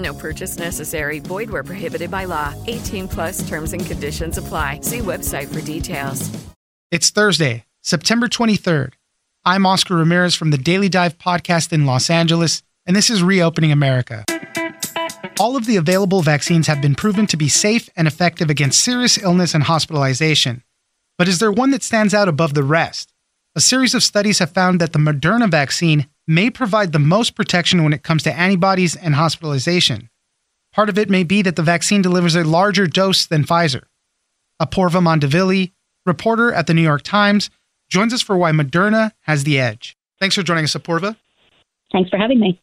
No 0.00 0.14
purchase 0.14 0.58
necessary. 0.58 1.18
Void 1.18 1.50
where 1.50 1.64
prohibited 1.64 2.10
by 2.10 2.24
law. 2.24 2.54
18 2.66 3.08
plus 3.08 3.46
terms 3.48 3.72
and 3.72 3.84
conditions 3.84 4.38
apply. 4.38 4.80
See 4.82 5.00
website 5.00 5.52
for 5.52 5.60
details. 5.60 6.30
It's 6.90 7.10
Thursday, 7.10 7.66
September 7.82 8.26
23rd. 8.26 8.94
I'm 9.44 9.64
Oscar 9.64 9.96
Ramirez 9.96 10.34
from 10.34 10.50
the 10.50 10.58
Daily 10.58 10.88
Dive 10.88 11.18
podcast 11.18 11.72
in 11.72 11.86
Los 11.86 12.10
Angeles, 12.10 12.62
and 12.84 12.96
this 12.96 13.10
is 13.10 13.22
Reopening 13.22 13.72
America. 13.72 14.24
All 15.38 15.56
of 15.56 15.66
the 15.66 15.76
available 15.76 16.20
vaccines 16.20 16.66
have 16.66 16.82
been 16.82 16.94
proven 16.94 17.26
to 17.28 17.36
be 17.36 17.48
safe 17.48 17.88
and 17.96 18.08
effective 18.08 18.50
against 18.50 18.84
serious 18.84 19.16
illness 19.16 19.54
and 19.54 19.64
hospitalization. 19.64 20.62
But 21.16 21.28
is 21.28 21.38
there 21.38 21.52
one 21.52 21.70
that 21.70 21.82
stands 21.82 22.12
out 22.12 22.28
above 22.28 22.54
the 22.54 22.64
rest? 22.64 23.12
A 23.54 23.60
series 23.60 23.94
of 23.94 24.02
studies 24.02 24.38
have 24.38 24.50
found 24.50 24.80
that 24.80 24.92
the 24.92 24.98
Moderna 24.98 25.50
vaccine 25.50 26.08
may 26.30 26.48
provide 26.48 26.92
the 26.92 26.98
most 26.98 27.34
protection 27.34 27.82
when 27.82 27.92
it 27.92 28.02
comes 28.02 28.22
to 28.22 28.32
antibodies 28.32 28.94
and 28.94 29.14
hospitalization. 29.14 30.08
Part 30.72 30.88
of 30.88 30.96
it 30.96 31.10
may 31.10 31.24
be 31.24 31.42
that 31.42 31.56
the 31.56 31.62
vaccine 31.62 32.00
delivers 32.00 32.36
a 32.36 32.44
larger 32.44 32.86
dose 32.86 33.26
than 33.26 33.44
Pfizer. 33.44 33.82
Apoorva 34.62 35.02
Mandavilli, 35.02 35.72
reporter 36.06 36.52
at 36.52 36.66
the 36.66 36.74
New 36.74 36.82
York 36.82 37.02
Times, 37.02 37.50
joins 37.88 38.14
us 38.14 38.22
for 38.22 38.36
why 38.36 38.52
Moderna 38.52 39.10
has 39.22 39.42
the 39.44 39.58
edge. 39.58 39.96
Thanks 40.20 40.36
for 40.36 40.42
joining 40.42 40.64
us, 40.64 40.74
Apoorva. 40.74 41.16
Thanks 41.90 42.08
for 42.08 42.18
having 42.18 42.38
me. 42.38 42.60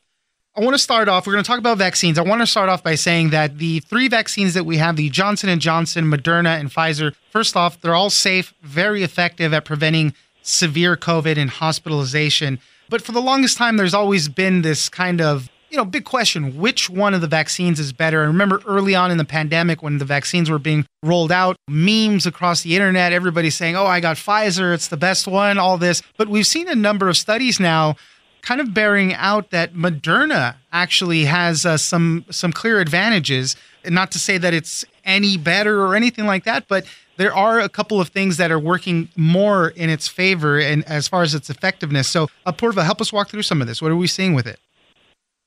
I 0.56 0.62
want 0.62 0.74
to 0.74 0.80
start 0.80 1.10
off. 1.10 1.28
We're 1.28 1.34
going 1.34 1.44
to 1.44 1.48
talk 1.48 1.60
about 1.60 1.78
vaccines. 1.78 2.18
I 2.18 2.24
want 2.24 2.42
to 2.42 2.48
start 2.48 2.70
off 2.70 2.82
by 2.84 2.96
saying 2.96 3.30
that 3.32 3.58
the 3.58 3.82
three 3.82 4.08
vaccines 4.08 4.54
that 4.54 4.64
we 4.64 4.78
have, 4.78 4.96
the 4.96 5.10
Johnson 5.10 5.50
and 5.50 5.62
Johnson, 5.62 6.06
Moderna, 6.06 6.60
and 6.60 6.72
Pfizer, 6.72 7.14
first 7.32 7.56
off, 7.56 7.80
they're 7.82 7.94
all 7.94 8.10
safe, 8.10 8.54
very 8.64 9.04
effective 9.04 9.54
at 9.54 9.66
preventing 9.66 10.14
severe 10.42 10.96
COVID 10.96 11.38
and 11.38 11.50
hospitalization. 11.50 12.60
But 12.90 13.02
for 13.02 13.12
the 13.12 13.22
longest 13.22 13.58
time, 13.58 13.78
there's 13.78 13.94
always 13.94 14.30
been 14.30 14.62
this 14.62 14.90
kind 14.90 15.22
of 15.22 15.50
you 15.70 15.78
know, 15.78 15.86
big 15.86 16.06
question 16.06 16.58
which 16.58 16.90
one 16.90 17.14
of 17.14 17.22
the 17.22 17.28
vaccines 17.28 17.80
is 17.80 17.92
better? 17.92 18.22
I 18.22 18.26
remember 18.26 18.62
early 18.66 18.96
on 18.96 19.12
in 19.12 19.18
the 19.18 19.26
pandemic 19.26 19.84
when 19.84 19.98
the 19.98 20.06
vaccines 20.06 20.50
were 20.50 20.60
being 20.60 20.86
rolled 21.04 21.32
out, 21.32 21.58
memes 21.68 22.26
across 22.26 22.62
the 22.62 22.76
internet, 22.76 23.12
everybody 23.12 23.50
saying, 23.50 23.76
oh, 23.76 23.86
I 23.86 24.00
got 24.00 24.18
Pfizer, 24.18 24.74
it's 24.74 24.88
the 24.88 24.98
best 24.98 25.28
one, 25.28 25.58
all 25.58 25.78
this. 25.78 26.02
But 26.18 26.30
we've 26.30 26.48
seen 26.48 26.68
a 26.70 26.76
number 26.76 27.10
of 27.10 27.18
studies 27.18 27.60
now 27.60 27.96
kind 28.42 28.62
of 28.62 28.74
bearing 28.74 29.14
out 29.14 29.50
that 29.50 29.74
Moderna 29.74 30.56
actually 30.72 31.26
has 31.26 31.66
uh, 31.66 31.76
some 31.76 32.24
some 32.30 32.54
clear 32.54 32.80
advantages. 32.80 33.58
And 33.84 33.94
not 33.94 34.12
to 34.12 34.20
say 34.20 34.38
that 34.38 34.54
it's 34.54 34.86
any 35.04 35.38
better 35.38 35.82
or 35.82 35.96
anything 35.96 36.26
like 36.26 36.46
that, 36.46 36.68
but 36.68 36.86
there 37.18 37.34
are 37.36 37.60
a 37.60 37.70
couple 37.70 38.00
of 38.00 38.10
things 38.10 38.38
that 38.38 38.52
are 38.52 38.60
working 38.60 39.10
more 39.16 39.70
in 39.70 39.90
its 39.90 40.08
favor 40.08 40.60
and 40.60 40.84
as 40.86 41.08
far 41.08 41.24
as 41.24 41.36
its 41.36 41.50
effectiveness. 41.50 42.08
So, 42.08 42.30
uh, 42.46 42.52
Apoorva, 42.52 42.84
help 42.84 43.02
us 43.02 43.12
walk 43.12 43.30
through 43.30 43.44
some 43.44 43.62
of 43.62 43.68
this. 43.68 43.82
What 43.82 43.92
are 43.92 43.96
we 43.96 44.08
seeing 44.08 44.34
with 44.34 44.48
it? 44.48 44.60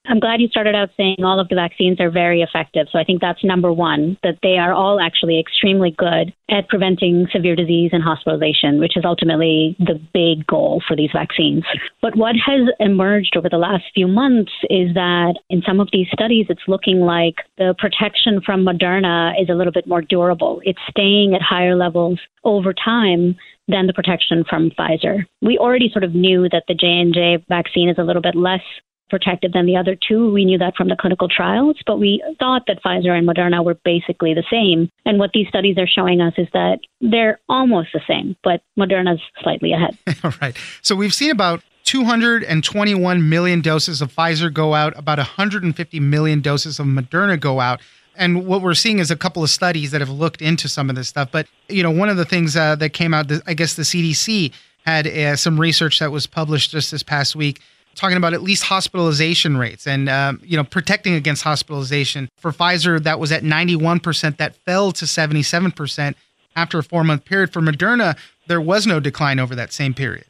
I'm 0.06 0.18
glad 0.18 0.40
you 0.40 0.48
started 0.48 0.74
out 0.74 0.88
saying 0.96 1.18
all 1.22 1.38
of 1.38 1.48
the 1.48 1.54
vaccines 1.54 2.00
are 2.00 2.10
very 2.10 2.40
effective. 2.40 2.86
So 2.90 2.98
I 2.98 3.04
think 3.04 3.20
that's 3.20 3.44
number 3.44 3.70
one, 3.70 4.16
that 4.22 4.38
they 4.42 4.56
are 4.56 4.72
all 4.72 4.98
actually 4.98 5.38
extremely 5.38 5.94
good 5.96 6.32
at 6.50 6.68
preventing 6.68 7.26
severe 7.30 7.54
disease 7.54 7.90
and 7.92 8.02
hospitalization, 8.02 8.80
which 8.80 8.96
is 8.96 9.04
ultimately 9.04 9.76
the 9.78 10.00
big 10.14 10.46
goal 10.46 10.82
for 10.88 10.96
these 10.96 11.10
vaccines. 11.12 11.64
But 12.00 12.16
what 12.16 12.34
has 12.34 12.68
emerged 12.80 13.36
over 13.36 13.48
the 13.50 13.58
last 13.58 13.84
few 13.94 14.08
months 14.08 14.52
is 14.70 14.94
that 14.94 15.34
in 15.50 15.62
some 15.66 15.80
of 15.80 15.88
these 15.92 16.06
studies, 16.12 16.46
it's 16.48 16.66
looking 16.66 17.00
like 17.00 17.36
the 17.58 17.74
protection 17.78 18.40
from 18.44 18.64
Moderna 18.64 19.40
is 19.40 19.50
a 19.50 19.54
little 19.54 19.72
bit 19.72 19.86
more 19.86 20.02
durable. 20.02 20.62
It's 20.64 20.80
staying 20.88 21.34
at 21.34 21.42
higher 21.42 21.76
levels 21.76 22.18
over 22.42 22.72
time 22.72 23.36
than 23.68 23.86
the 23.86 23.92
protection 23.92 24.44
from 24.48 24.70
Pfizer. 24.70 25.26
We 25.42 25.58
already 25.58 25.90
sort 25.92 26.04
of 26.04 26.14
knew 26.14 26.48
that 26.48 26.64
the 26.66 26.74
J&J 26.74 27.44
vaccine 27.48 27.88
is 27.88 27.98
a 27.98 28.02
little 28.02 28.22
bit 28.22 28.34
less 28.34 28.62
protected 29.10 29.52
than 29.52 29.66
the 29.66 29.76
other 29.76 29.96
two. 29.96 30.32
We 30.32 30.44
knew 30.44 30.58
that 30.58 30.76
from 30.76 30.88
the 30.88 30.96
clinical 30.96 31.28
trials, 31.28 31.76
but 31.86 31.98
we 31.98 32.22
thought 32.38 32.62
that 32.66 32.82
Pfizer 32.82 33.10
and 33.10 33.28
Moderna 33.28 33.64
were 33.64 33.74
basically 33.84 34.32
the 34.32 34.44
same. 34.50 34.90
And 35.04 35.18
what 35.18 35.32
these 35.34 35.48
studies 35.48 35.76
are 35.78 35.86
showing 35.86 36.20
us 36.20 36.34
is 36.38 36.48
that 36.52 36.78
they're 37.00 37.40
almost 37.48 37.88
the 37.92 38.00
same, 38.08 38.36
but 38.42 38.62
Moderna's 38.78 39.20
slightly 39.42 39.72
ahead. 39.72 39.98
All 40.24 40.32
right. 40.40 40.56
So 40.82 40.94
we've 40.94 41.14
seen 41.14 41.30
about 41.30 41.62
221 41.84 43.28
million 43.28 43.60
doses 43.60 44.00
of 44.00 44.12
Pfizer 44.14 44.52
go 44.52 44.74
out, 44.74 44.96
about 44.96 45.18
150 45.18 46.00
million 46.00 46.40
doses 46.40 46.78
of 46.78 46.86
Moderna 46.86 47.38
go 47.38 47.60
out. 47.60 47.80
And 48.16 48.46
what 48.46 48.62
we're 48.62 48.74
seeing 48.74 48.98
is 48.98 49.10
a 49.10 49.16
couple 49.16 49.42
of 49.42 49.50
studies 49.50 49.90
that 49.92 50.00
have 50.00 50.10
looked 50.10 50.42
into 50.42 50.68
some 50.68 50.90
of 50.90 50.96
this 50.96 51.08
stuff. 51.08 51.30
But, 51.32 51.46
you 51.68 51.82
know, 51.82 51.90
one 51.90 52.08
of 52.08 52.16
the 52.16 52.24
things 52.24 52.56
uh, 52.56 52.76
that 52.76 52.90
came 52.90 53.14
out, 53.14 53.30
I 53.46 53.54
guess 53.54 53.74
the 53.74 53.82
CDC 53.82 54.52
had 54.84 55.06
uh, 55.06 55.36
some 55.36 55.58
research 55.58 55.98
that 55.98 56.12
was 56.12 56.26
published 56.26 56.70
just 56.70 56.90
this 56.90 57.02
past 57.02 57.34
week 57.34 57.60
talking 57.94 58.16
about 58.16 58.34
at 58.34 58.42
least 58.42 58.64
hospitalization 58.64 59.56
rates 59.56 59.86
and 59.86 60.08
um, 60.08 60.40
you 60.44 60.56
know 60.56 60.64
protecting 60.64 61.14
against 61.14 61.42
hospitalization. 61.42 62.28
For 62.36 62.52
Pfizer 62.52 63.02
that 63.02 63.18
was 63.18 63.32
at 63.32 63.42
91% 63.42 64.36
that 64.36 64.56
fell 64.56 64.92
to 64.92 65.04
77% 65.04 66.14
after 66.56 66.78
a 66.78 66.82
4 66.82 67.04
month 67.04 67.24
period. 67.24 67.52
For 67.52 67.60
Moderna 67.60 68.16
there 68.46 68.60
was 68.60 68.86
no 68.86 69.00
decline 69.00 69.38
over 69.38 69.54
that 69.54 69.72
same 69.72 69.94
period 69.94 70.26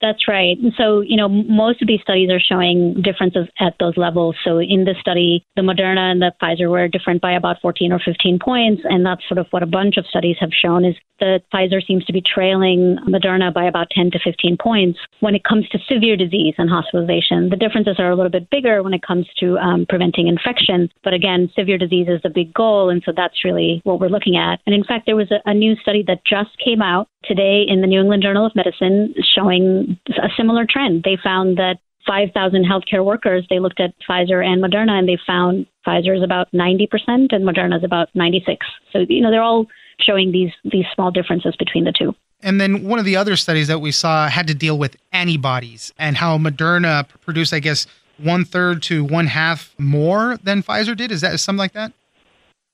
that's 0.00 0.28
right. 0.28 0.58
So, 0.76 1.00
you 1.00 1.16
know, 1.16 1.28
most 1.28 1.80
of 1.80 1.88
these 1.88 2.00
studies 2.02 2.30
are 2.30 2.40
showing 2.40 3.00
differences 3.02 3.48
at 3.60 3.74
those 3.80 3.96
levels. 3.96 4.36
So, 4.44 4.58
in 4.60 4.84
this 4.84 4.96
study, 5.00 5.44
the 5.56 5.62
Moderna 5.62 6.12
and 6.12 6.20
the 6.20 6.32
Pfizer 6.40 6.68
were 6.68 6.86
different 6.88 7.22
by 7.22 7.32
about 7.32 7.60
14 7.62 7.92
or 7.92 8.00
15 8.04 8.38
points. 8.38 8.82
And 8.84 9.06
that's 9.06 9.26
sort 9.26 9.38
of 9.38 9.46
what 9.50 9.62
a 9.62 9.66
bunch 9.66 9.96
of 9.96 10.06
studies 10.06 10.36
have 10.40 10.50
shown 10.52 10.84
is 10.84 10.94
that 11.20 11.42
Pfizer 11.52 11.84
seems 11.84 12.04
to 12.04 12.12
be 12.12 12.22
trailing 12.22 12.98
Moderna 13.08 13.52
by 13.52 13.64
about 13.64 13.88
10 13.90 14.10
to 14.10 14.18
15 14.22 14.58
points 14.60 14.98
when 15.20 15.34
it 15.34 15.44
comes 15.44 15.66
to 15.70 15.78
severe 15.88 16.16
disease 16.16 16.54
and 16.58 16.68
hospitalization. 16.68 17.48
The 17.48 17.56
differences 17.56 17.96
are 17.98 18.10
a 18.10 18.16
little 18.16 18.30
bit 18.30 18.50
bigger 18.50 18.82
when 18.82 18.92
it 18.92 19.02
comes 19.02 19.26
to 19.40 19.56
um, 19.58 19.86
preventing 19.88 20.28
infection. 20.28 20.90
But 21.04 21.14
again, 21.14 21.50
severe 21.58 21.78
disease 21.78 22.08
is 22.08 22.20
the 22.22 22.28
big 22.28 22.52
goal. 22.52 22.90
And 22.90 23.02
so 23.06 23.12
that's 23.16 23.44
really 23.44 23.80
what 23.84 23.98
we're 23.98 24.08
looking 24.08 24.36
at. 24.36 24.60
And 24.66 24.74
in 24.74 24.84
fact, 24.84 25.06
there 25.06 25.16
was 25.16 25.30
a, 25.30 25.40
a 25.48 25.54
new 25.54 25.74
study 25.76 26.04
that 26.06 26.20
just 26.26 26.50
came 26.62 26.82
out 26.82 27.08
today 27.24 27.64
in 27.66 27.80
the 27.80 27.86
New 27.86 28.00
England 28.00 28.22
Journal 28.22 28.46
of 28.46 28.54
Medicine 28.54 29.14
showing 29.34 29.85
a 30.08 30.28
similar 30.36 30.66
trend. 30.68 31.02
They 31.04 31.16
found 31.22 31.56
that 31.58 31.78
5,000 32.06 32.64
healthcare 32.64 33.04
workers, 33.04 33.46
they 33.50 33.58
looked 33.58 33.80
at 33.80 33.94
Pfizer 34.08 34.44
and 34.44 34.62
Moderna, 34.62 34.92
and 34.92 35.08
they 35.08 35.18
found 35.26 35.66
Pfizer 35.86 36.16
is 36.16 36.22
about 36.22 36.50
90% 36.52 36.88
and 37.06 37.44
Moderna 37.44 37.78
is 37.78 37.84
about 37.84 38.08
96. 38.14 38.66
So, 38.92 39.00
you 39.08 39.20
know, 39.20 39.30
they're 39.30 39.42
all 39.42 39.66
showing 40.00 40.30
these 40.30 40.52
these 40.64 40.84
small 40.94 41.10
differences 41.10 41.56
between 41.56 41.84
the 41.84 41.92
two. 41.92 42.14
And 42.42 42.60
then 42.60 42.86
one 42.86 42.98
of 42.98 43.04
the 43.04 43.16
other 43.16 43.34
studies 43.34 43.68
that 43.68 43.80
we 43.80 43.90
saw 43.92 44.28
had 44.28 44.46
to 44.48 44.54
deal 44.54 44.78
with 44.78 44.96
antibodies 45.12 45.92
and 45.98 46.16
how 46.16 46.36
Moderna 46.36 47.08
produced, 47.22 47.52
I 47.52 47.60
guess, 47.60 47.86
one 48.18 48.44
third 48.44 48.82
to 48.84 49.04
one 49.04 49.26
half 49.26 49.74
more 49.78 50.38
than 50.42 50.62
Pfizer 50.62 50.96
did. 50.96 51.10
Is 51.10 51.22
that 51.22 51.38
something 51.40 51.58
like 51.58 51.72
that? 51.72 51.92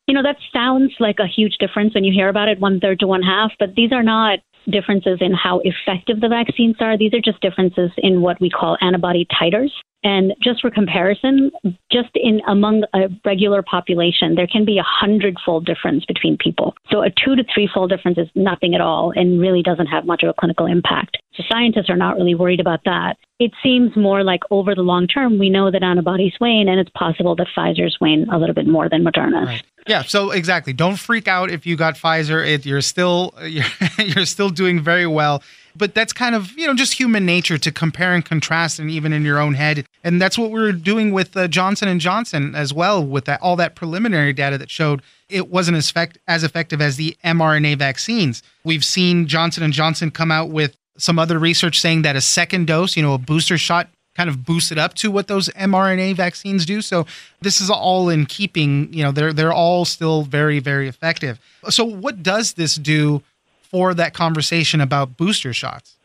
You 0.08 0.14
know, 0.14 0.22
that 0.22 0.36
sounds 0.52 0.92
like 0.98 1.16
a 1.20 1.26
huge 1.26 1.58
difference 1.58 1.94
when 1.94 2.04
you 2.04 2.12
hear 2.12 2.28
about 2.28 2.48
it, 2.48 2.58
one 2.58 2.80
third 2.80 2.98
to 3.00 3.06
one 3.06 3.22
half, 3.22 3.52
but 3.58 3.76
these 3.76 3.92
are 3.92 4.02
not 4.02 4.40
differences 4.70 5.18
in 5.20 5.32
how 5.32 5.60
effective 5.64 6.20
the 6.20 6.28
vaccines 6.28 6.76
are. 6.80 6.96
These 6.96 7.14
are 7.14 7.20
just 7.20 7.40
differences 7.40 7.90
in 7.98 8.20
what 8.20 8.40
we 8.40 8.50
call 8.50 8.76
antibody 8.80 9.26
titers. 9.40 9.70
And 10.04 10.34
just 10.42 10.60
for 10.60 10.70
comparison, 10.70 11.52
just 11.92 12.10
in 12.14 12.40
among 12.48 12.82
a 12.92 13.08
regular 13.24 13.62
population, 13.62 14.34
there 14.34 14.48
can 14.48 14.64
be 14.64 14.78
a 14.78 14.82
hundredfold 14.84 15.64
difference 15.64 16.04
between 16.04 16.36
people. 16.38 16.74
So 16.90 17.02
a 17.02 17.10
two 17.10 17.36
to 17.36 17.44
threefold 17.54 17.90
difference 17.90 18.18
is 18.18 18.28
nothing 18.34 18.74
at 18.74 18.80
all 18.80 19.12
and 19.14 19.40
really 19.40 19.62
doesn't 19.62 19.86
have 19.86 20.04
much 20.04 20.24
of 20.24 20.30
a 20.30 20.34
clinical 20.34 20.66
impact. 20.66 21.18
So 21.34 21.44
scientists 21.48 21.88
are 21.88 21.96
not 21.96 22.16
really 22.16 22.34
worried 22.34 22.60
about 22.60 22.80
that. 22.84 23.16
It 23.38 23.52
seems 23.62 23.96
more 23.96 24.24
like 24.24 24.40
over 24.50 24.74
the 24.74 24.82
long 24.82 25.06
term, 25.06 25.38
we 25.38 25.50
know 25.50 25.70
that 25.70 25.82
antibodies 25.82 26.34
wane, 26.40 26.68
and 26.68 26.80
it's 26.80 26.90
possible 26.96 27.36
that 27.36 27.48
Pfizer's 27.56 27.96
wane 28.00 28.28
a 28.30 28.38
little 28.38 28.54
bit 28.54 28.66
more 28.66 28.88
than 28.88 29.04
Moderna's. 29.04 29.48
Right. 29.48 29.62
Yeah, 29.86 30.02
so 30.02 30.30
exactly. 30.30 30.72
Don't 30.72 30.98
freak 30.98 31.26
out 31.26 31.50
if 31.50 31.66
you 31.66 31.76
got 31.76 31.94
Pfizer. 31.94 32.46
It, 32.46 32.64
you're 32.64 32.80
still 32.80 33.34
you're, 33.44 33.64
you're 33.98 34.26
still 34.26 34.50
doing 34.50 34.80
very 34.80 35.06
well. 35.06 35.42
But 35.74 35.94
that's 35.94 36.12
kind 36.12 36.34
of 36.34 36.52
you 36.52 36.66
know 36.66 36.74
just 36.74 36.92
human 36.94 37.24
nature 37.24 37.58
to 37.58 37.72
compare 37.72 38.14
and 38.14 38.24
contrast, 38.24 38.78
and 38.78 38.90
even 38.90 39.12
in 39.12 39.24
your 39.24 39.38
own 39.38 39.54
head. 39.54 39.86
And 40.04 40.20
that's 40.20 40.36
what 40.36 40.50
we 40.50 40.60
are 40.60 40.72
doing 40.72 41.12
with 41.12 41.36
uh, 41.36 41.48
Johnson 41.48 41.88
and 41.88 42.00
Johnson 42.00 42.54
as 42.54 42.74
well, 42.74 43.04
with 43.04 43.24
that 43.24 43.40
all 43.40 43.56
that 43.56 43.74
preliminary 43.74 44.32
data 44.32 44.58
that 44.58 44.70
showed 44.70 45.02
it 45.28 45.48
wasn't 45.48 45.78
as, 45.78 45.88
effect, 45.88 46.18
as 46.28 46.44
effective 46.44 46.82
as 46.82 46.96
the 46.96 47.16
mRNA 47.24 47.78
vaccines. 47.78 48.42
We've 48.64 48.84
seen 48.84 49.26
Johnson 49.26 49.62
and 49.62 49.72
Johnson 49.72 50.10
come 50.10 50.30
out 50.30 50.50
with 50.50 50.76
some 50.98 51.18
other 51.18 51.38
research 51.38 51.80
saying 51.80 52.02
that 52.02 52.16
a 52.16 52.20
second 52.20 52.66
dose, 52.66 52.96
you 52.96 53.02
know, 53.02 53.14
a 53.14 53.18
booster 53.18 53.56
shot 53.56 53.88
kind 54.14 54.28
of 54.28 54.44
boosted 54.44 54.78
up 54.78 54.94
to 54.94 55.10
what 55.10 55.28
those 55.28 55.48
mRNA 55.50 56.16
vaccines 56.16 56.66
do. 56.66 56.82
So 56.82 57.06
this 57.40 57.60
is 57.60 57.70
all 57.70 58.08
in 58.08 58.26
keeping, 58.26 58.92
you 58.92 59.02
know, 59.02 59.12
they're 59.12 59.32
they're 59.32 59.52
all 59.52 59.84
still 59.84 60.22
very 60.22 60.58
very 60.58 60.88
effective. 60.88 61.40
So 61.68 61.84
what 61.84 62.22
does 62.22 62.54
this 62.54 62.76
do 62.76 63.22
for 63.62 63.94
that 63.94 64.14
conversation 64.14 64.80
about 64.80 65.16
booster 65.16 65.52
shots? 65.52 65.96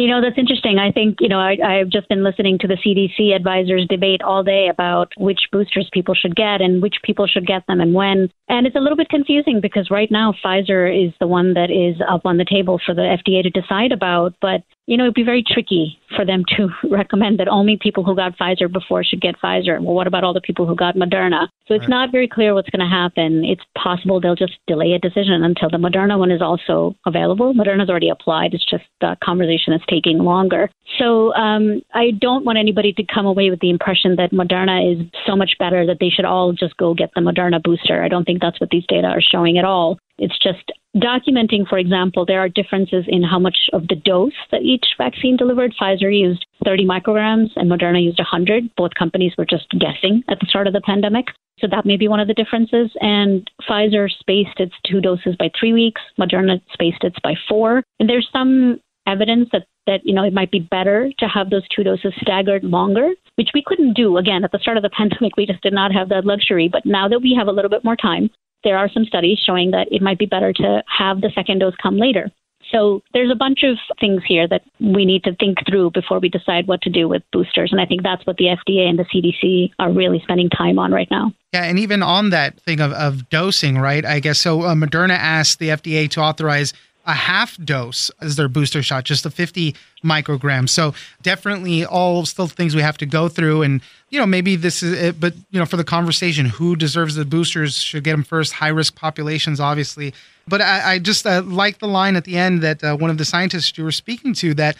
You 0.00 0.08
know, 0.08 0.22
that's 0.22 0.38
interesting. 0.38 0.78
I 0.78 0.92
think, 0.92 1.18
you 1.20 1.28
know, 1.28 1.38
I, 1.38 1.58
I've 1.62 1.90
just 1.90 2.08
been 2.08 2.24
listening 2.24 2.58
to 2.60 2.66
the 2.66 2.76
CDC 2.76 3.36
advisors 3.36 3.86
debate 3.86 4.22
all 4.22 4.42
day 4.42 4.68
about 4.68 5.12
which 5.18 5.40
boosters 5.52 5.90
people 5.92 6.14
should 6.14 6.34
get 6.34 6.62
and 6.62 6.80
which 6.80 6.96
people 7.04 7.26
should 7.26 7.46
get 7.46 7.66
them 7.66 7.82
and 7.82 7.92
when. 7.92 8.30
And 8.48 8.66
it's 8.66 8.76
a 8.76 8.80
little 8.80 8.96
bit 8.96 9.10
confusing 9.10 9.60
because 9.60 9.90
right 9.90 10.10
now 10.10 10.32
Pfizer 10.42 10.88
is 10.88 11.12
the 11.20 11.26
one 11.26 11.52
that 11.52 11.70
is 11.70 12.00
up 12.08 12.24
on 12.24 12.38
the 12.38 12.46
table 12.46 12.80
for 12.84 12.94
the 12.94 13.02
FDA 13.02 13.42
to 13.42 13.50
decide 13.50 13.92
about. 13.92 14.32
But 14.40 14.62
you 14.90 14.96
know, 14.96 15.04
it'd 15.04 15.14
be 15.14 15.22
very 15.22 15.44
tricky 15.46 16.00
for 16.16 16.26
them 16.26 16.42
to 16.56 16.68
recommend 16.90 17.38
that 17.38 17.46
only 17.46 17.78
people 17.80 18.02
who 18.02 18.16
got 18.16 18.36
Pfizer 18.36 18.70
before 18.70 19.04
should 19.04 19.20
get 19.20 19.36
Pfizer. 19.40 19.80
Well, 19.80 19.94
what 19.94 20.08
about 20.08 20.24
all 20.24 20.34
the 20.34 20.40
people 20.40 20.66
who 20.66 20.74
got 20.74 20.96
Moderna? 20.96 21.46
So 21.68 21.74
it's 21.74 21.82
right. 21.82 21.90
not 21.90 22.10
very 22.10 22.26
clear 22.26 22.54
what's 22.54 22.68
going 22.70 22.84
to 22.84 22.92
happen. 22.92 23.44
It's 23.44 23.62
possible 23.78 24.20
they'll 24.20 24.34
just 24.34 24.58
delay 24.66 24.92
a 24.92 24.98
decision 24.98 25.44
until 25.44 25.70
the 25.70 25.76
Moderna 25.76 26.18
one 26.18 26.32
is 26.32 26.42
also 26.42 26.96
available. 27.06 27.54
Moderna's 27.54 27.88
already 27.88 28.08
applied. 28.08 28.52
It's 28.52 28.68
just 28.68 28.82
the 29.00 29.16
conversation 29.22 29.72
is 29.72 29.80
taking 29.88 30.18
longer. 30.18 30.68
So 30.98 31.32
um, 31.34 31.82
I 31.94 32.10
don't 32.20 32.44
want 32.44 32.58
anybody 32.58 32.92
to 32.94 33.04
come 33.04 33.26
away 33.26 33.50
with 33.50 33.60
the 33.60 33.70
impression 33.70 34.16
that 34.16 34.32
Moderna 34.32 34.92
is 34.92 35.06
so 35.24 35.36
much 35.36 35.52
better 35.60 35.86
that 35.86 35.98
they 36.00 36.10
should 36.10 36.24
all 36.24 36.52
just 36.52 36.76
go 36.78 36.94
get 36.94 37.10
the 37.14 37.20
Moderna 37.20 37.62
booster. 37.62 38.02
I 38.02 38.08
don't 38.08 38.24
think 38.24 38.40
that's 38.40 38.60
what 38.60 38.70
these 38.70 38.84
data 38.88 39.06
are 39.06 39.22
showing 39.22 39.56
at 39.56 39.64
all. 39.64 40.00
It's 40.20 40.38
just 40.38 40.70
documenting, 40.96 41.66
for 41.66 41.78
example, 41.78 42.26
there 42.26 42.40
are 42.40 42.48
differences 42.48 43.04
in 43.08 43.22
how 43.22 43.38
much 43.38 43.56
of 43.72 43.88
the 43.88 43.96
dose 43.96 44.32
that 44.52 44.62
each 44.62 44.84
vaccine 44.98 45.36
delivered. 45.36 45.74
Pfizer 45.80 46.16
used 46.16 46.44
30 46.64 46.86
micrograms 46.86 47.48
and 47.56 47.70
Moderna 47.70 48.04
used 48.04 48.18
100. 48.18 48.74
Both 48.76 48.94
companies 48.98 49.32
were 49.38 49.46
just 49.46 49.68
guessing 49.70 50.22
at 50.28 50.38
the 50.38 50.46
start 50.46 50.66
of 50.66 50.74
the 50.74 50.82
pandemic. 50.82 51.26
So 51.58 51.66
that 51.70 51.86
may 51.86 51.96
be 51.96 52.08
one 52.08 52.20
of 52.20 52.28
the 52.28 52.34
differences. 52.34 52.90
And 53.00 53.50
Pfizer 53.68 54.10
spaced 54.10 54.60
its 54.60 54.74
two 54.86 55.00
doses 55.00 55.36
by 55.38 55.50
three 55.58 55.72
weeks. 55.72 56.02
Moderna 56.18 56.60
spaced 56.72 57.02
its 57.02 57.16
by 57.22 57.34
four. 57.48 57.82
And 57.98 58.08
there's 58.08 58.28
some 58.32 58.80
evidence 59.06 59.48
that 59.52 59.66
that 59.86 60.00
you 60.04 60.14
know 60.14 60.22
it 60.22 60.34
might 60.34 60.50
be 60.50 60.60
better 60.60 61.10
to 61.18 61.26
have 61.26 61.48
those 61.48 61.66
two 61.74 61.82
doses 61.82 62.12
staggered 62.20 62.62
longer, 62.62 63.10
which 63.36 63.48
we 63.54 63.62
couldn't 63.66 63.94
do 63.94 64.18
again 64.18 64.44
at 64.44 64.52
the 64.52 64.58
start 64.58 64.76
of 64.76 64.82
the 64.82 64.90
pandemic. 64.96 65.36
We 65.36 65.46
just 65.46 65.62
did 65.62 65.72
not 65.72 65.92
have 65.92 66.10
that 66.10 66.26
luxury. 66.26 66.68
But 66.68 66.84
now 66.84 67.08
that 67.08 67.20
we 67.20 67.34
have 67.38 67.48
a 67.48 67.52
little 67.52 67.70
bit 67.70 67.84
more 67.84 67.96
time, 67.96 68.30
there 68.64 68.78
are 68.78 68.90
some 68.90 69.04
studies 69.04 69.38
showing 69.44 69.70
that 69.72 69.88
it 69.90 70.02
might 70.02 70.18
be 70.18 70.26
better 70.26 70.52
to 70.52 70.82
have 70.86 71.20
the 71.20 71.30
second 71.34 71.60
dose 71.60 71.74
come 71.82 71.96
later. 71.96 72.30
So 72.70 73.02
there's 73.12 73.30
a 73.30 73.36
bunch 73.36 73.64
of 73.64 73.78
things 73.98 74.22
here 74.26 74.46
that 74.46 74.62
we 74.78 75.04
need 75.04 75.24
to 75.24 75.34
think 75.34 75.58
through 75.68 75.90
before 75.90 76.20
we 76.20 76.28
decide 76.28 76.66
what 76.66 76.82
to 76.82 76.90
do 76.90 77.08
with 77.08 77.22
boosters. 77.32 77.72
And 77.72 77.80
I 77.80 77.86
think 77.86 78.02
that's 78.02 78.24
what 78.26 78.36
the 78.36 78.44
FDA 78.44 78.88
and 78.88 78.98
the 78.98 79.04
CDC 79.04 79.72
are 79.78 79.92
really 79.92 80.20
spending 80.22 80.48
time 80.50 80.78
on 80.78 80.92
right 80.92 81.10
now. 81.10 81.32
Yeah, 81.52 81.64
and 81.64 81.78
even 81.78 82.02
on 82.02 82.30
that 82.30 82.60
thing 82.60 82.80
of, 82.80 82.92
of 82.92 83.28
dosing, 83.28 83.78
right? 83.78 84.04
I 84.04 84.20
guess 84.20 84.38
so. 84.38 84.62
Uh, 84.62 84.74
Moderna 84.74 85.16
asked 85.16 85.58
the 85.58 85.70
FDA 85.70 86.08
to 86.10 86.20
authorize 86.20 86.72
a 87.06 87.14
half 87.14 87.56
dose 87.64 88.10
as 88.20 88.36
their 88.36 88.48
booster 88.48 88.82
shot, 88.82 89.04
just 89.04 89.24
the 89.24 89.30
50 89.30 89.74
micrograms. 90.04 90.68
So 90.70 90.94
definitely 91.22 91.84
all 91.84 92.26
still 92.26 92.46
things 92.46 92.74
we 92.74 92.82
have 92.82 92.98
to 92.98 93.06
go 93.06 93.28
through. 93.28 93.62
And, 93.62 93.80
you 94.10 94.18
know, 94.18 94.26
maybe 94.26 94.56
this 94.56 94.82
is 94.82 95.00
it, 95.00 95.20
but, 95.20 95.34
you 95.50 95.58
know, 95.58 95.66
for 95.66 95.76
the 95.76 95.84
conversation, 95.84 96.46
who 96.46 96.76
deserves 96.76 97.14
the 97.14 97.24
boosters 97.24 97.76
should 97.76 98.04
get 98.04 98.12
them 98.12 98.22
first, 98.22 98.52
high 98.52 98.68
risk 98.68 98.94
populations, 98.94 99.60
obviously. 99.60 100.12
But 100.46 100.60
I, 100.60 100.92
I 100.92 100.98
just 100.98 101.26
uh, 101.26 101.42
like 101.42 101.78
the 101.78 101.88
line 101.88 102.16
at 102.16 102.24
the 102.24 102.36
end 102.36 102.62
that 102.62 102.84
uh, 102.84 102.96
one 102.96 103.10
of 103.10 103.18
the 103.18 103.24
scientists 103.24 103.76
you 103.78 103.84
were 103.84 103.92
speaking 103.92 104.34
to 104.34 104.54
that 104.54 104.76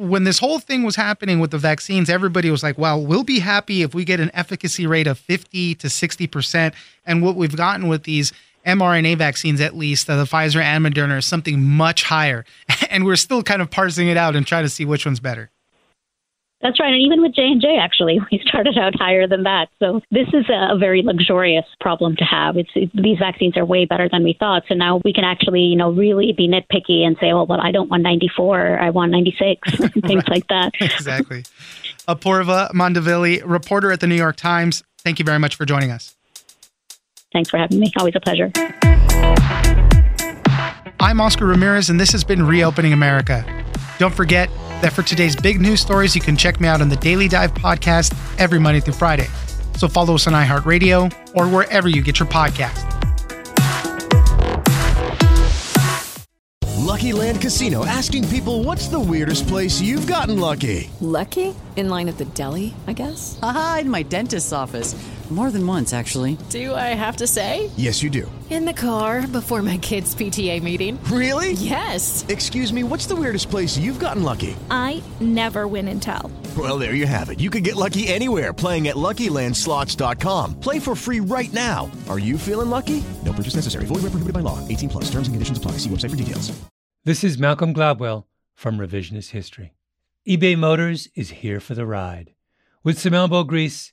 when 0.00 0.24
this 0.24 0.38
whole 0.38 0.58
thing 0.58 0.82
was 0.82 0.96
happening 0.96 1.40
with 1.40 1.50
the 1.50 1.58
vaccines, 1.58 2.08
everybody 2.08 2.50
was 2.50 2.62
like, 2.62 2.78
well, 2.78 3.04
we'll 3.04 3.22
be 3.24 3.40
happy 3.40 3.82
if 3.82 3.94
we 3.94 4.04
get 4.04 4.18
an 4.18 4.30
efficacy 4.32 4.86
rate 4.86 5.06
of 5.06 5.18
50 5.18 5.74
to 5.74 5.88
60%. 5.88 6.72
And 7.04 7.22
what 7.22 7.36
we've 7.36 7.54
gotten 7.54 7.86
with 7.86 8.04
these 8.04 8.32
mRNA 8.66 9.16
vaccines, 9.16 9.60
at 9.60 9.76
least, 9.76 10.08
uh, 10.08 10.16
the 10.16 10.24
Pfizer 10.24 10.62
and 10.62 10.84
Moderna, 10.84 11.18
is 11.18 11.26
something 11.26 11.62
much 11.62 12.04
higher. 12.04 12.44
and 12.90 13.04
we're 13.04 13.16
still 13.16 13.42
kind 13.42 13.62
of 13.62 13.70
parsing 13.70 14.08
it 14.08 14.16
out 14.16 14.36
and 14.36 14.46
trying 14.46 14.64
to 14.64 14.68
see 14.68 14.84
which 14.84 15.04
one's 15.06 15.20
better. 15.20 15.50
That's 16.62 16.78
right, 16.78 16.92
and 16.92 17.00
even 17.00 17.22
with 17.22 17.34
J 17.34 17.42
and 17.42 17.60
J, 17.60 17.78
actually, 17.80 18.20
we 18.30 18.40
started 18.46 18.76
out 18.76 18.94
higher 18.94 19.26
than 19.26 19.44
that. 19.44 19.68
So 19.78 20.00
this 20.10 20.28
is 20.28 20.44
a, 20.50 20.76
very 20.78 21.02
luxurious 21.02 21.64
problem 21.80 22.16
to 22.16 22.24
have. 22.24 22.56
It's 22.56 22.70
it, 22.74 22.90
these 22.94 23.18
vaccines 23.18 23.56
are 23.56 23.64
way 23.64 23.84
better 23.86 24.08
than 24.10 24.24
we 24.24 24.34
thought. 24.38 24.64
So 24.68 24.74
now 24.74 25.00
we 25.04 25.12
can 25.12 25.24
actually, 25.24 25.60
you 25.60 25.76
know, 25.76 25.90
really 25.90 26.32
be 26.32 26.48
nitpicky 26.48 27.02
and 27.06 27.16
say, 27.20 27.32
oh, 27.32 27.44
well, 27.44 27.60
I 27.60 27.70
don't 27.70 27.90
want 27.90 28.02
94, 28.02 28.78
I 28.78 28.90
want 28.90 29.10
96, 29.10 29.70
things 29.78 29.94
right. 30.04 30.28
like 30.28 30.48
that. 30.48 30.72
exactly. 30.80 31.44
Apoorva 32.08 32.70
Mandavilli, 32.72 33.42
reporter 33.44 33.92
at 33.92 34.00
the 34.00 34.06
New 34.06 34.14
York 34.14 34.36
Times. 34.36 34.82
Thank 34.98 35.18
you 35.18 35.24
very 35.24 35.38
much 35.38 35.56
for 35.56 35.64
joining 35.64 35.90
us. 35.90 36.16
Thanks 37.32 37.50
for 37.50 37.58
having 37.58 37.78
me. 37.78 37.92
Always 37.98 38.14
a 38.16 38.20
pleasure. 38.20 38.50
I'm 40.98 41.20
Oscar 41.20 41.46
Ramirez, 41.46 41.88
and 41.90 41.98
this 41.98 42.12
has 42.12 42.24
been 42.24 42.44
Reopening 42.46 42.92
America. 42.92 43.44
Don't 43.98 44.14
forget 44.14 44.50
that 44.82 44.92
for 44.92 45.02
today's 45.02 45.36
big 45.36 45.60
news 45.60 45.80
stories, 45.80 46.14
you 46.14 46.20
can 46.20 46.36
check 46.36 46.60
me 46.60 46.68
out 46.68 46.80
on 46.80 46.88
the 46.88 46.96
Daily 46.96 47.28
Dive 47.28 47.52
podcast 47.54 48.14
every 48.38 48.58
Monday 48.58 48.80
through 48.80 48.94
Friday. 48.94 49.26
So 49.76 49.88
follow 49.88 50.14
us 50.14 50.26
on 50.26 50.32
iHeartRadio 50.34 51.36
or 51.36 51.48
wherever 51.48 51.88
you 51.88 52.02
get 52.02 52.18
your 52.18 52.28
podcast. 52.28 52.86
Lucky 56.78 57.12
Land 57.12 57.40
Casino 57.40 57.86
asking 57.86 58.28
people 58.28 58.64
what's 58.64 58.88
the 58.88 58.98
weirdest 58.98 59.46
place 59.46 59.80
you've 59.80 60.06
gotten 60.06 60.38
lucky? 60.40 60.90
Lucky? 61.00 61.54
In 61.76 61.88
line 61.88 62.08
at 62.08 62.18
the 62.18 62.24
deli, 62.26 62.74
I 62.86 62.92
guess? 62.92 63.38
Aha, 63.42 63.78
in 63.82 63.90
my 63.90 64.02
dentist's 64.02 64.52
office. 64.52 64.94
More 65.30 65.52
than 65.52 65.64
once, 65.64 65.92
actually. 65.92 66.36
Do 66.50 66.74
I 66.74 66.88
have 66.98 67.18
to 67.18 67.26
say? 67.28 67.70
Yes, 67.76 68.02
you 68.02 68.10
do. 68.10 68.30
In 68.50 68.64
the 68.64 68.72
car 68.72 69.28
before 69.28 69.62
my 69.62 69.78
kids' 69.78 70.12
PTA 70.12 70.60
meeting. 70.60 70.98
Really? 71.04 71.52
Yes. 71.52 72.24
Excuse 72.28 72.72
me, 72.72 72.82
what's 72.82 73.06
the 73.06 73.14
weirdest 73.14 73.48
place 73.48 73.78
you've 73.78 74.00
gotten 74.00 74.24
lucky? 74.24 74.56
I 74.72 75.00
never 75.20 75.68
win 75.68 75.86
and 75.86 76.02
tell. 76.02 76.32
Well, 76.58 76.78
there 76.78 76.94
you 76.96 77.06
have 77.06 77.30
it. 77.30 77.38
You 77.38 77.48
can 77.48 77.62
get 77.62 77.76
lucky 77.76 78.08
anywhere 78.08 78.52
playing 78.52 78.88
at 78.88 78.96
LuckyLandSlots.com. 78.96 80.58
Play 80.58 80.80
for 80.80 80.96
free 80.96 81.20
right 81.20 81.52
now. 81.52 81.88
Are 82.08 82.18
you 82.18 82.36
feeling 82.36 82.70
lucky? 82.70 83.04
No 83.24 83.32
purchase 83.32 83.54
necessary. 83.54 83.84
Void 83.84 84.02
where 84.02 84.10
prohibited 84.10 84.34
by 84.34 84.40
law. 84.40 84.58
18 84.66 84.88
plus. 84.88 85.04
Terms 85.04 85.28
and 85.28 85.34
conditions 85.36 85.58
apply. 85.58 85.72
See 85.78 85.90
website 85.90 86.10
for 86.10 86.16
details. 86.16 86.50
This 87.04 87.22
is 87.22 87.38
Malcolm 87.38 87.72
Gladwell 87.72 88.24
from 88.56 88.78
Revisionist 88.78 89.30
History. 89.30 89.74
eBay 90.28 90.58
Motors 90.58 91.08
is 91.14 91.30
here 91.30 91.60
for 91.60 91.74
the 91.76 91.86
ride. 91.86 92.34
With 92.82 92.98
some 92.98 93.14
elbow 93.14 93.44
grease 93.44 93.92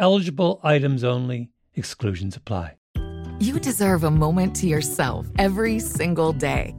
Eligible 0.00 0.60
items 0.64 1.04
only, 1.04 1.50
exclusions 1.74 2.34
apply. 2.34 2.78
you 3.38 3.60
deserve 3.60 4.02
a 4.02 4.10
moment 4.10 4.56
to 4.56 4.66
yourself 4.66 5.26
every 5.38 5.78
single 5.78 6.32
day. 6.32 6.74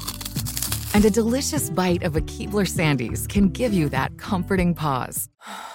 And 0.96 1.06
a 1.06 1.12
delicious 1.12 1.70
bite 1.70 2.02
of 2.02 2.16
a 2.16 2.22
Keebler 2.22 2.68
Sandies 2.68 3.30
can 3.30 3.50
give 3.50 3.74
you 3.74 3.90
that 3.90 4.18
comforting 4.18 4.74
pause. 4.74 5.30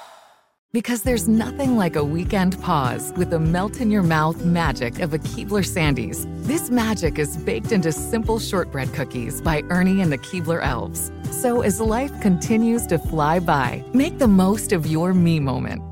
Because 0.73 1.03
there's 1.03 1.27
nothing 1.27 1.79
like 1.79 1.97
a 1.97 2.05
weekend 2.05 2.61
pause 2.61 3.11
with 3.17 3.31
the 3.31 3.39
melt 3.39 3.81
in 3.81 3.91
your 3.91 4.03
mouth 4.03 4.45
magic 4.45 4.99
of 4.99 5.15
a 5.15 5.19
Keebler 5.19 5.65
Sandies. 5.65 6.27
This 6.45 6.69
magic 6.69 7.19
is 7.19 7.39
baked 7.39 7.73
into 7.73 7.93
simple 7.93 8.39
shortbread 8.39 8.93
cookies 8.93 9.41
by 9.41 9.63
Ernie 9.71 10.03
and 10.03 10.13
the 10.13 10.19
Keebler 10.19 10.63
Elves. 10.63 11.11
So 11.31 11.63
as 11.63 11.81
life 11.81 12.13
continues 12.21 12.87
to 12.89 12.99
fly 12.99 13.39
by, 13.39 13.83
make 13.95 14.19
the 14.19 14.29
most 14.29 14.73
of 14.73 14.87
your 14.87 15.15
me 15.15 15.41
moment. 15.41 15.86